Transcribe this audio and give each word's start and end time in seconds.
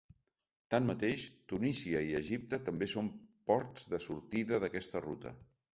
Tanmateix, 0.73 1.25
Tunísia 1.53 2.01
i 2.09 2.17
Egipte 2.21 2.61
també 2.71 2.91
són 2.97 3.13
ports 3.53 3.89
de 3.95 4.03
sortida 4.09 4.63
d’aquesta 4.67 5.09
ruta. 5.09 5.39